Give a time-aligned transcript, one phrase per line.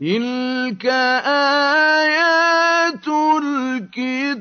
[0.00, 0.86] تلك
[1.26, 3.08] آيات
[3.42, 4.40] الكتاب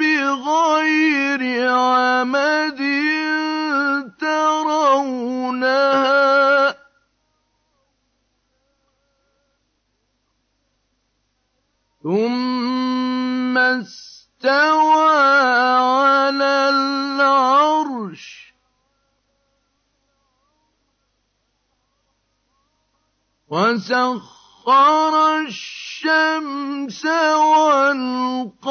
[0.00, 1.42] بغير
[1.72, 2.69] عمد
[13.80, 15.16] استوى
[15.80, 18.54] على العرش.
[23.48, 28.70] وسخر الشمس والقمر.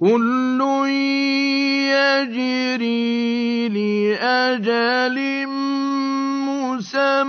[0.00, 0.60] كل
[1.92, 5.46] يجري لأجل
[6.46, 7.20] مسمى.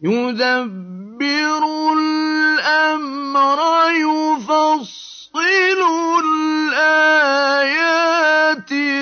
[0.00, 1.62] يدبر
[1.98, 3.58] الأمر
[3.90, 5.80] يفصل
[6.24, 7.56] الآيات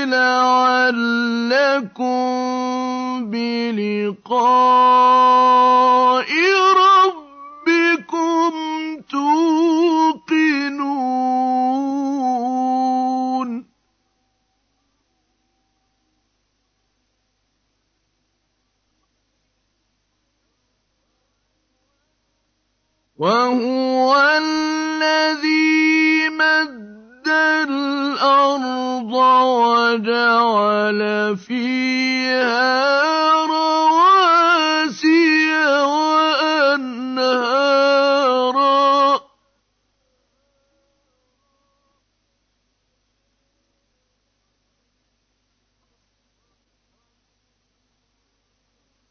[0.08, 1.24] لعلكم
[3.30, 4.64] بلقاء
[23.24, 27.28] وهو الذي مد
[27.68, 29.12] الأرض
[29.64, 31.00] وجعل
[31.36, 32.84] فيها
[33.46, 34.96] رواسي
[35.84, 37.24] وأنهارا.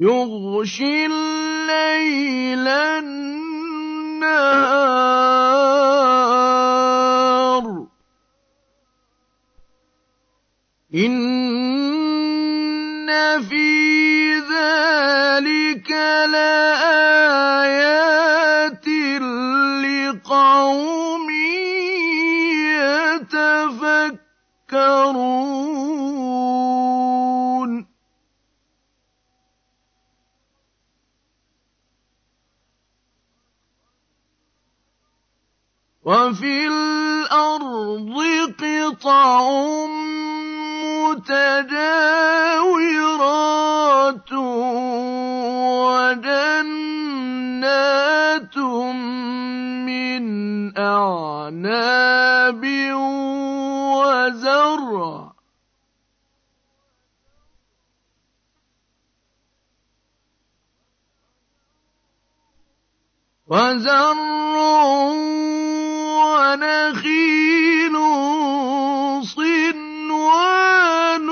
[0.00, 3.36] يغشي الليل النهار.
[13.48, 13.66] في
[14.34, 15.90] ذلك
[16.32, 17.56] لآيات
[19.84, 21.26] لقوم
[23.22, 24.26] يتفكرون.
[36.06, 38.14] وفي الأرض
[38.62, 39.42] قطع
[40.86, 43.05] متجاورات
[50.96, 52.62] أعناب
[53.96, 55.32] وزرع
[63.46, 64.84] وزرع
[66.26, 67.96] ونخيل
[69.36, 71.28] صنوان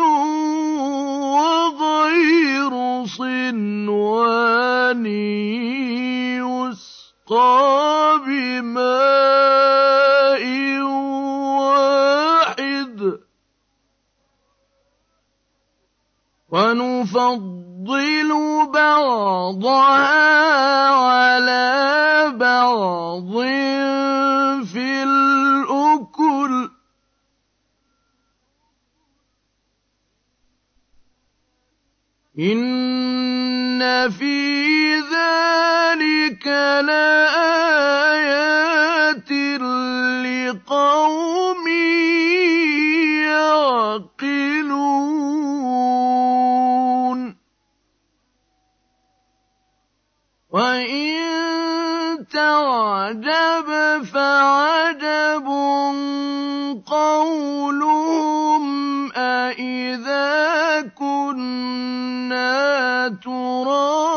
[1.35, 2.73] وغير
[3.07, 5.07] صنوان
[6.45, 7.65] يسقى
[16.55, 18.31] ونفضل نُفَضِّلُ
[18.75, 20.15] بَعْضَهَا
[20.89, 23.33] عَلَىٰ بَعْضٍ
[24.73, 26.71] فِي الْأُكُلِ ۚ.
[32.39, 34.39] إِنَّ فِي
[35.01, 36.47] ذَٰلِكَ
[36.87, 37.91] لَآيَاتٍ
[40.23, 41.34] لِّقَوْمٍ
[50.55, 53.69] وَإِن تَعْجَبْ
[54.07, 55.47] فَعَجَبٌ
[56.87, 58.65] قَوْلُهُمْ
[59.13, 62.55] أَإِذَا كُنَّا
[63.25, 64.14] تُرَابًا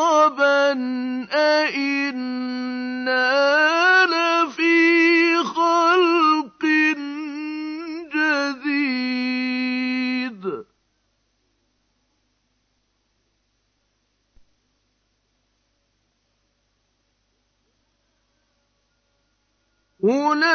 [20.08, 20.48] أُولَٰئِكَ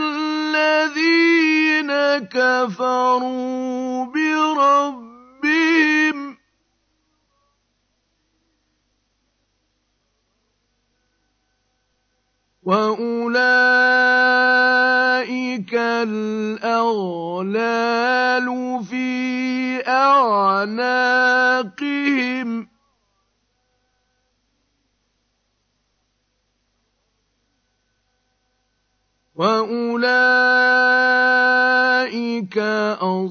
[0.00, 1.90] الَّذِينَ
[2.26, 3.67] كَفَرُوا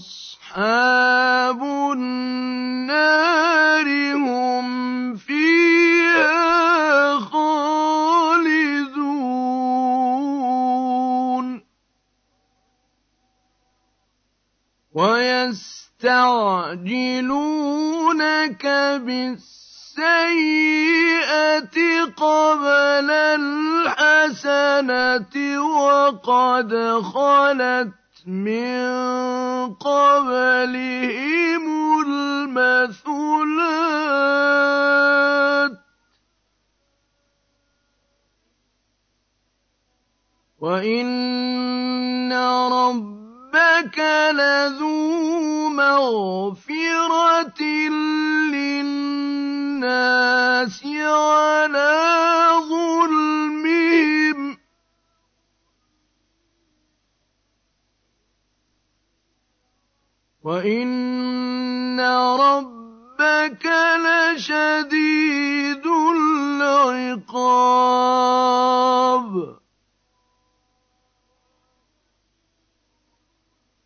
[0.07, 1.61] أَصْحَابُ
[1.93, 4.67] النَّارِ ۖ هُمْ
[5.15, 8.87] فِيهَا خَالِدُونَ.
[14.93, 15.85] وَيَسْتَعْجِلُونَكَ
[19.05, 19.97] بِالسَّيِّئَةِ
[22.17, 26.71] قَبْلَ الْحَسَنَةِ وَقَدْ
[27.13, 27.93] خَلَتْ
[28.27, 28.86] مِن
[30.27, 31.63] قَبْلِهِمُ
[32.07, 33.01] الْمَثُلَاتُ
[35.71, 35.75] ۗ
[40.59, 42.33] وَإِنَّ
[42.73, 43.97] رَبَّكَ
[44.35, 47.61] لَذُو مَغْفِرَةٍ
[48.51, 49.65] لِّلنَّاسِ
[51.07, 51.97] عَلَىٰ
[52.59, 52.76] ظُلْمِهِمْ ۖ
[60.47, 61.99] وَإِنَّ
[62.39, 63.65] رَبَّكَ
[64.07, 65.85] لَشَدِيدُ
[67.27, 67.57] الْعِقَابِ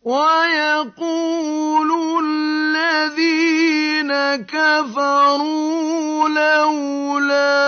[0.02, 1.90] وَيَقُولُ
[2.26, 4.12] الَّذِينَ
[4.46, 7.58] كَفَرُوا لَوْلَا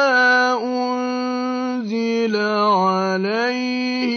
[0.62, 2.37] أُنزِلَ
[2.87, 4.14] عَلَيْهِ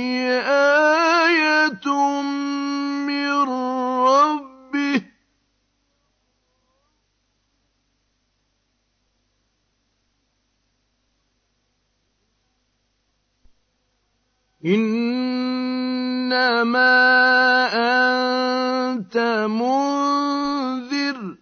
[1.25, 1.87] آيَةٌ
[3.09, 3.31] مِّن
[4.05, 5.01] رَّبِّهِ ۗ
[14.67, 16.27] إِنَّمَا
[17.73, 19.17] أَنتَ
[19.47, 21.37] مُنذِرٌ ۖ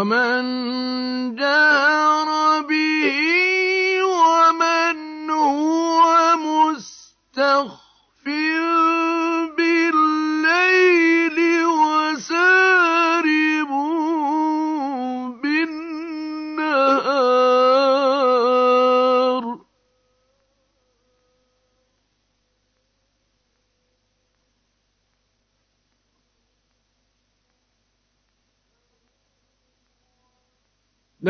[0.00, 8.24] ومن جهر به ومن هو مستخف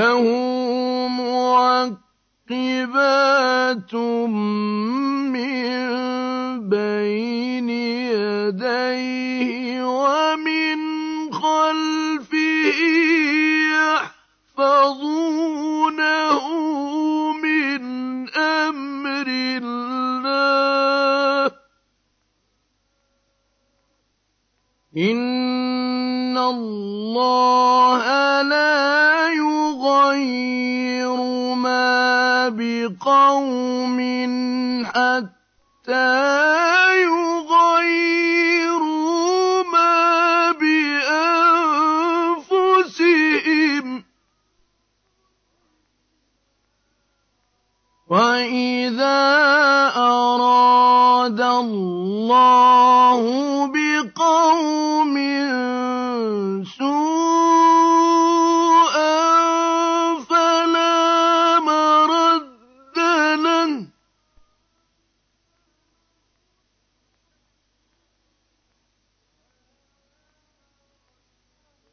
[0.01, 0.50] له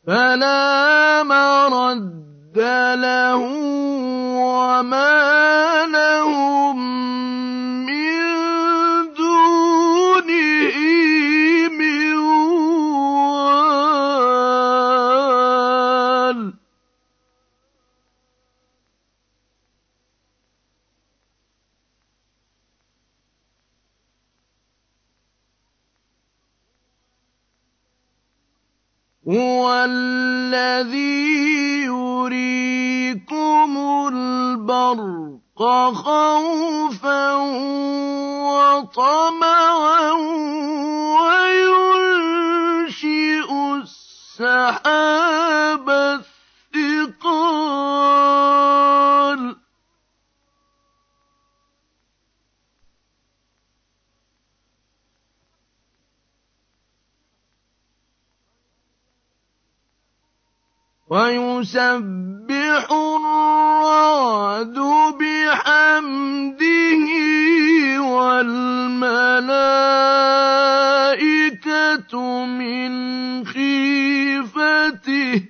[0.08, 2.58] فلا مرد
[2.96, 3.42] له
[4.40, 6.80] وما لهم
[35.62, 37.36] البرق خوفا
[38.46, 40.12] وطمعا
[42.78, 43.50] وينشئ
[43.82, 44.77] السحاب
[61.10, 64.78] ويسبح الرعد
[65.20, 67.06] بحمده
[68.28, 69.26] والملائكة
[72.46, 72.92] من
[73.46, 75.44] خيفته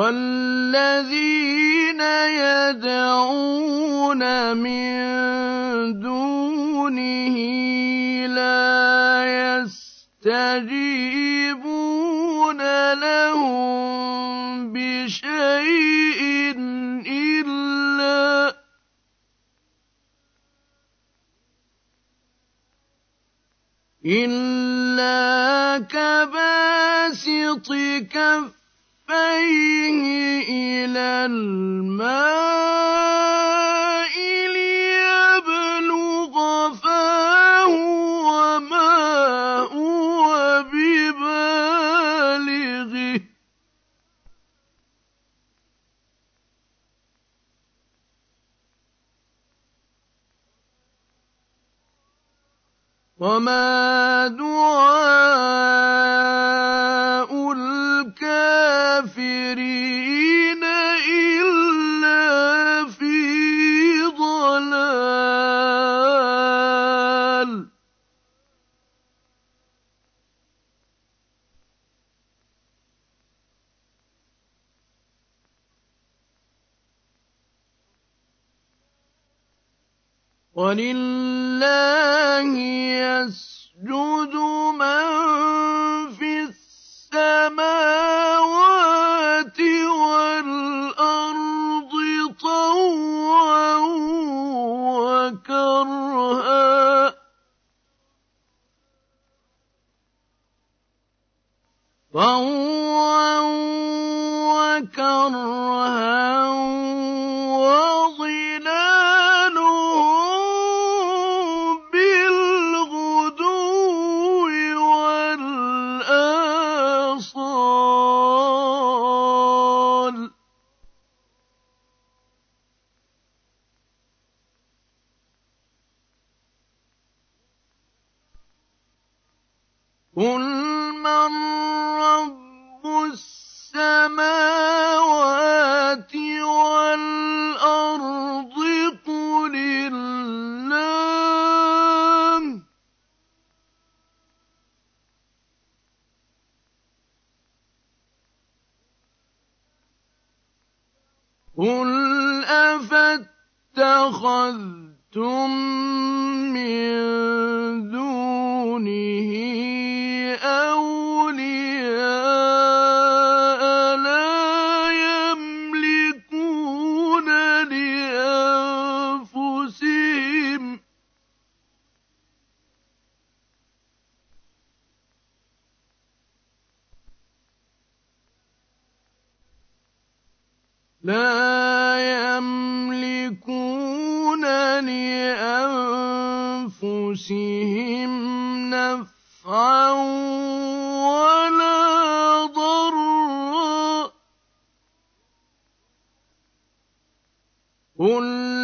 [0.00, 2.00] والذين
[2.40, 4.22] يدعون
[4.56, 4.96] من
[6.00, 7.36] دونه
[8.26, 8.64] لا
[10.24, 11.00] يستجيبون
[12.92, 16.20] لهم بشيء
[17.06, 18.56] إلا
[24.06, 25.20] إلا
[25.92, 27.68] كباسط
[29.10, 30.06] كَفَّيْهِ
[30.86, 32.14] إِلَى الْمَاءِ
[34.54, 36.34] لِيَبْلُغَ
[36.74, 37.74] فَاهُ
[38.30, 38.94] وَمَا
[39.74, 41.58] هُوَ بِبَالِغِهِ
[43.18, 43.22] ۚ.
[53.18, 54.28] وَمَا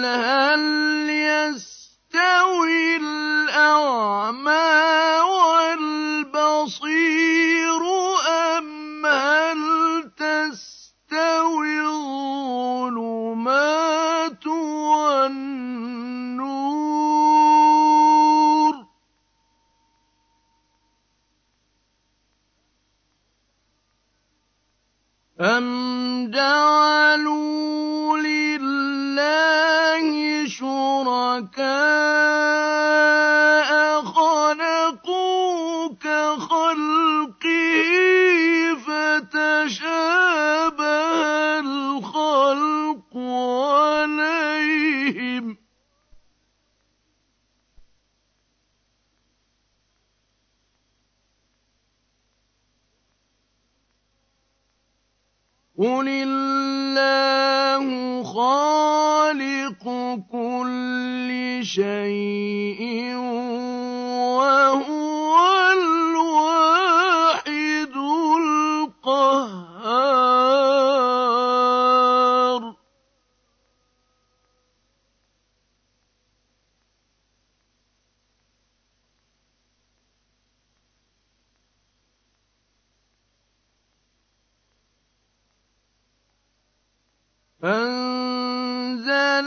[0.06, 1.75] هل يستوي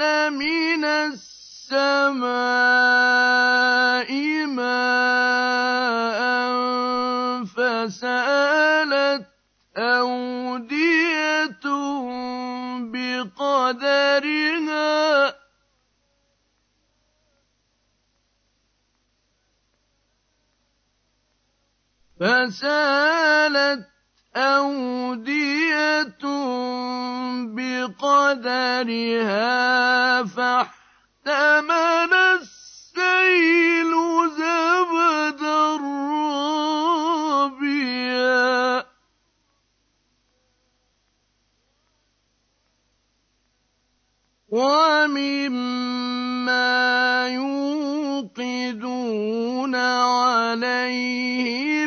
[0.01, 1.69] أنزل من السماء
[4.45, 6.19] ماء
[7.45, 9.25] فسألت
[9.77, 11.59] أودية
[12.91, 14.19] بقدرها.
[22.19, 23.88] فسألت
[24.35, 25.38] أودية
[28.01, 29.43] قدرها
[30.23, 33.91] فاحتمل السيل
[34.38, 35.77] زبدا
[37.38, 37.99] رابيا
[45.49, 47.27] ومما
[48.29, 48.95] يوقدون
[49.75, 51.07] عليه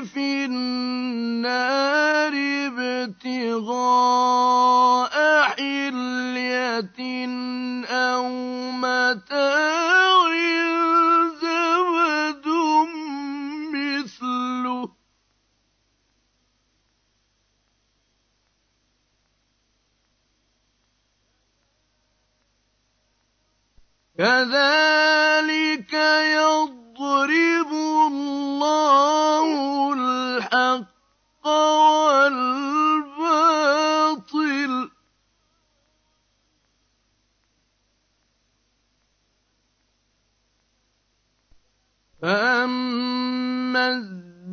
[0.01, 2.33] في النار
[2.67, 4.52] ابتغاء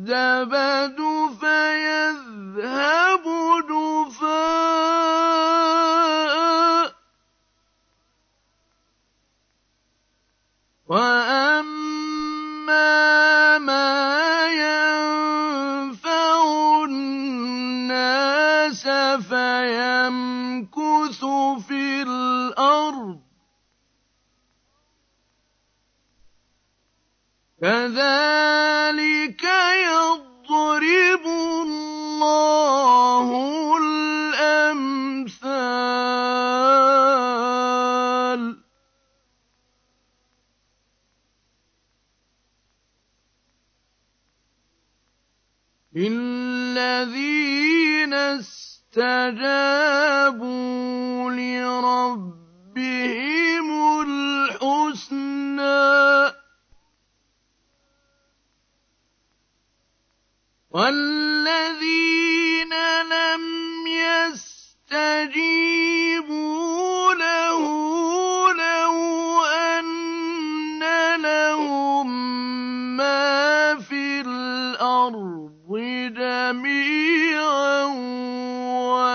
[0.00, 1.09] الزبد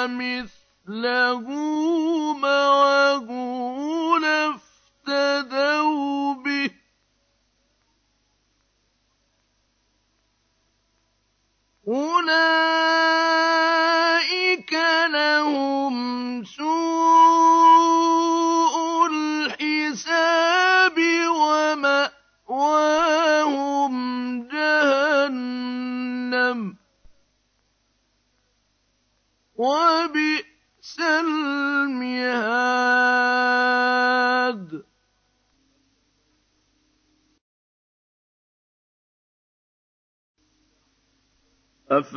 [0.05, 1.47] ومثله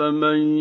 [0.08, 0.57] أفمن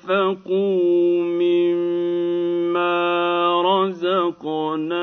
[0.00, 2.92] وانفقوا مما
[3.62, 5.00] رزقناهم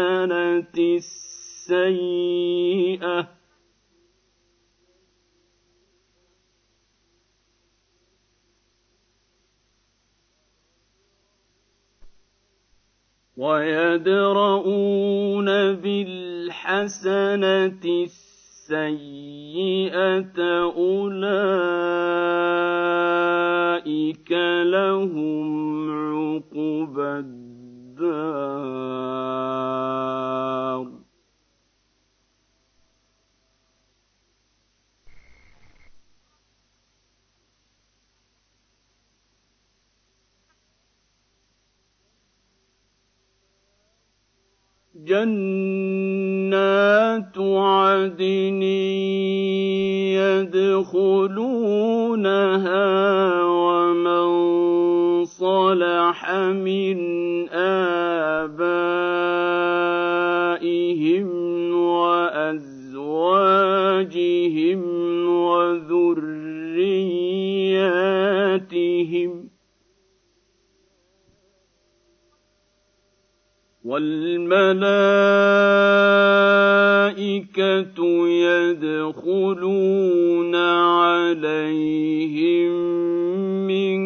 [1.68, 2.26] السَّيِّئَةَ.
[13.38, 14.96] وَيَدْرَءُونَ
[15.84, 17.06] بِالْحَسَنَةِ
[18.66, 20.40] السَّيِّئَةَ
[20.74, 21.52] أُولَٰئِكَ
[24.66, 28.46] لَهُمْ عُقْبَى الدَّارِ.
[44.96, 46.75] جَنَّاتُ
[47.38, 48.62] عَدْنٍ
[50.56, 51.44] يَدْخُلُونَهَا
[53.44, 54.26] وَمَن
[55.26, 56.98] صَلَحَ مِنْ
[57.50, 58.56] آبَائِهِمْ
[61.76, 62.82] وَأَزْوَاجِهِمْ
[65.30, 66.24] وَذُرِّيَّاتِهِمْ
[69.44, 69.46] ۖ
[73.86, 75.85] وَالْمَلَائِكَةُ
[78.78, 80.56] يَدْخُلُونَ
[81.06, 82.72] عَلَيْهِم
[83.68, 84.00] مِّن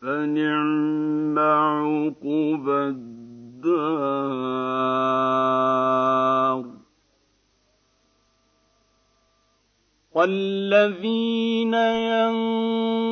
[0.00, 4.30] فَنِعْمَ عُقْبَى الدَّارِ
[10.14, 11.74] وَالَّذِينَ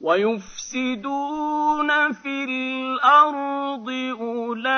[0.00, 3.88] وَيُفْسِدُونَ فِي الْأَرْضِ
[4.20, 4.72] أُولَٰئِكَ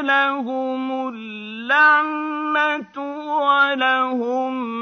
[0.00, 2.96] لَهُمُ اللَّعْنَةُ
[3.42, 4.77] وَلَهُمْ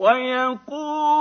[0.02, 1.21] وَيَقُولُ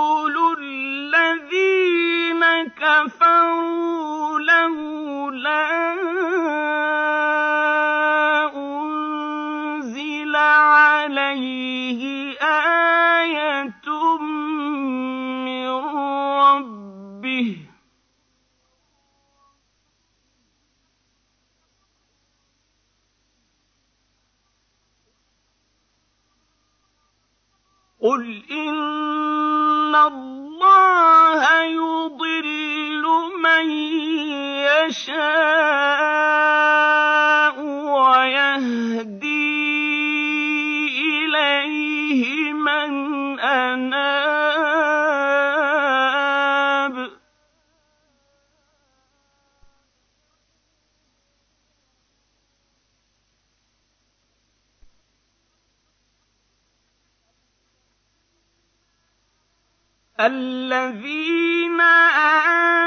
[60.25, 61.81] الذين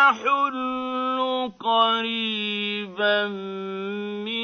[0.06, 1.20] تحل
[1.60, 3.28] قريبا
[4.26, 4.34] من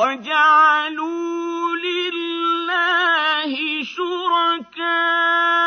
[0.00, 3.52] وجعلوا لله
[3.84, 5.59] شركاء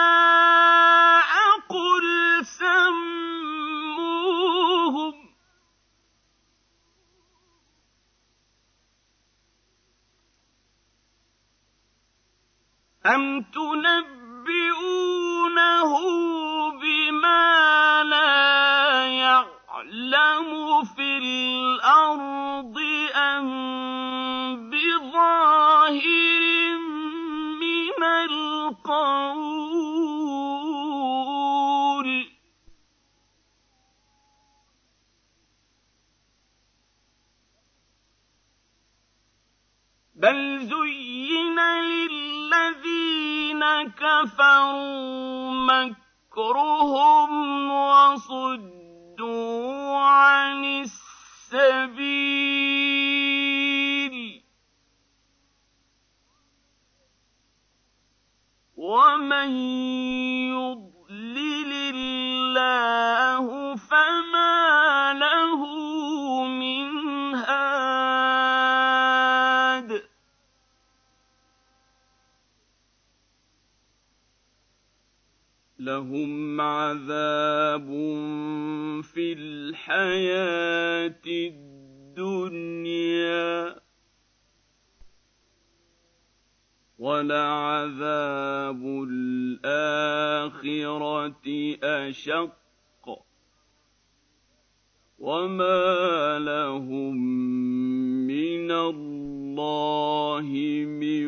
[44.63, 47.31] كفروا مكرهم
[47.71, 49.17] وصدوا
[49.97, 52.23] عن السبيل
[58.77, 59.53] ومن
[75.79, 77.87] لهم عذاب
[79.03, 81.21] في الحياة
[82.15, 83.03] الدنيا
[86.99, 90.15] ولعذاب الآخرة
[91.83, 92.53] أشق
[95.19, 97.17] وما لهم
[98.27, 100.47] من الله
[100.87, 101.27] من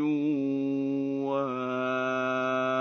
[1.24, 2.75] واق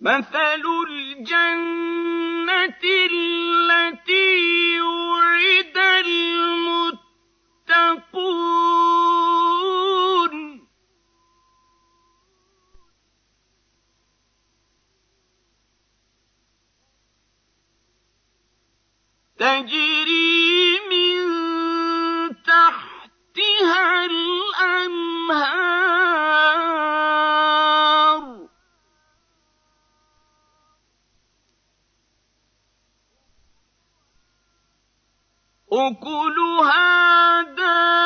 [0.00, 2.80] مثل الجنة
[3.12, 5.76] التي وعد
[6.06, 7.90] المتقون
[19.38, 21.20] تجري من
[22.42, 25.70] تحتها الأنهار
[35.72, 38.00] أكلها دائم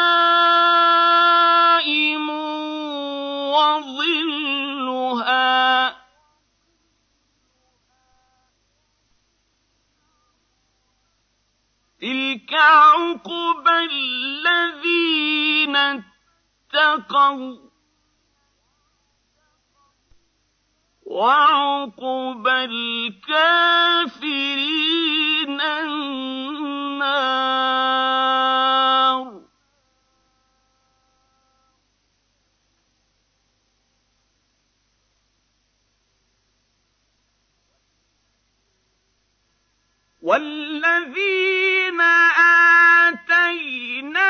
[3.50, 5.24] وظلها.
[12.00, 17.64] تلك عقبى الذين اتقوا.
[21.06, 23.84] وعقبى الكافرين
[27.04, 28.24] النار.
[40.24, 42.00] والذين
[43.12, 44.24] آتيناهم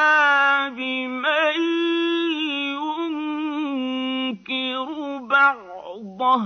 [1.24, 1.56] من
[3.64, 4.88] ينكر
[5.18, 6.44] بعضه.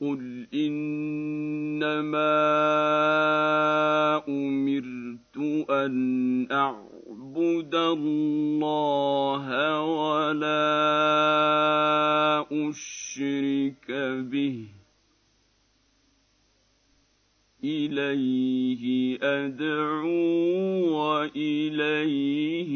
[0.00, 2.28] قل إنما
[4.28, 5.36] أمرت
[5.70, 6.97] أن أعبد
[7.28, 9.46] أعبد الله
[9.82, 10.48] ولا
[12.52, 13.90] أشرك
[14.30, 14.64] به.
[17.64, 20.08] إليه أدعو
[20.96, 22.74] وإليه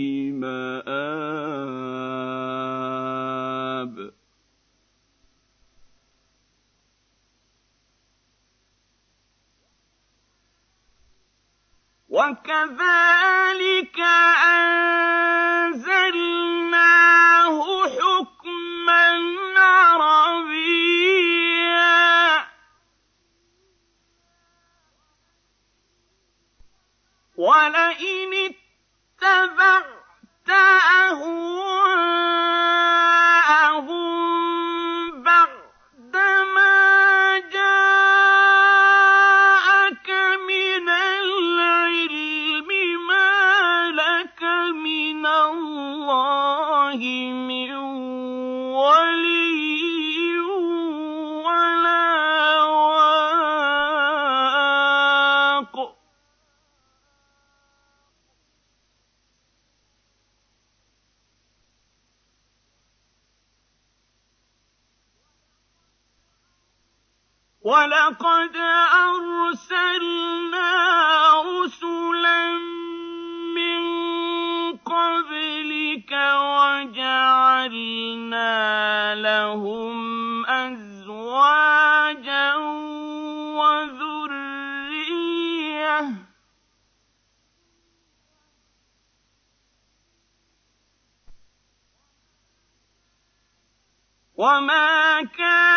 [94.43, 95.71] وما كان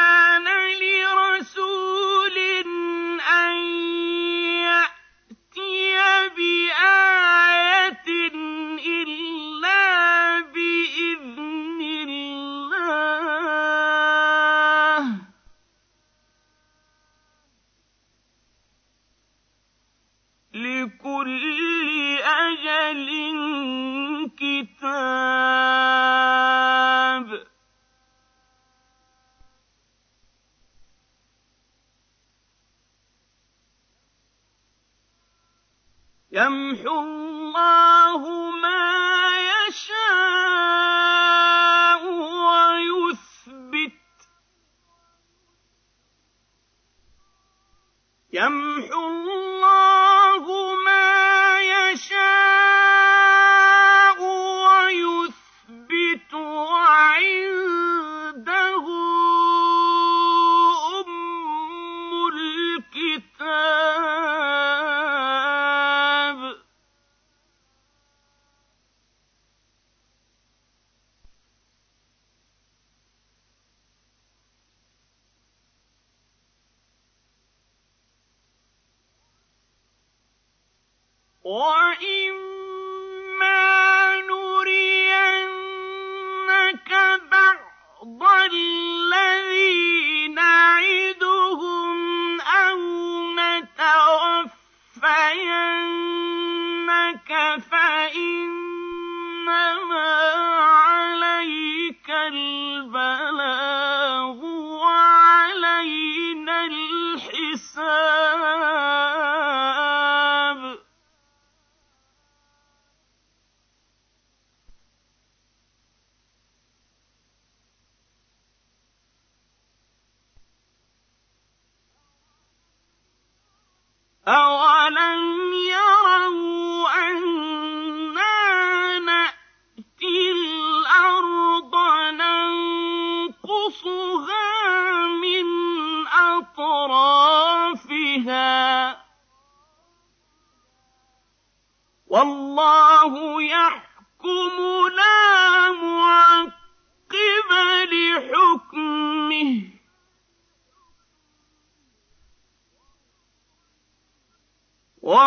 [81.46, 82.25] 我一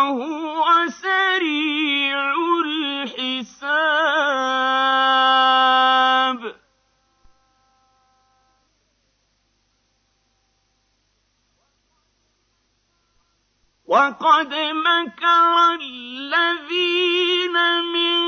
[0.08, 2.34] وهو سريع
[2.64, 3.68] الحساب.
[13.86, 14.54] وقد
[14.88, 17.56] مكر الذين
[17.92, 18.27] من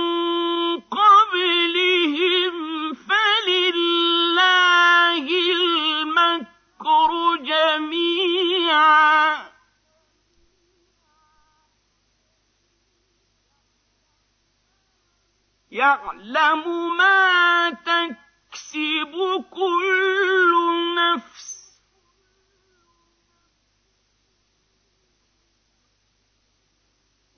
[15.80, 16.62] يعلم
[16.96, 19.14] ما تكسب
[19.50, 20.52] كل
[20.96, 21.50] نفس.